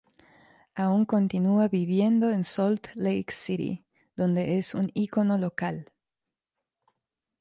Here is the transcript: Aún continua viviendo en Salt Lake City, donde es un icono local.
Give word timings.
Aún 0.73 1.05
continua 1.05 1.67
viviendo 1.67 2.31
en 2.31 2.43
Salt 2.43 2.87
Lake 2.95 3.31
City, 3.31 3.85
donde 4.15 4.57
es 4.57 4.73
un 4.73 4.89
icono 4.95 5.37
local. 5.37 5.91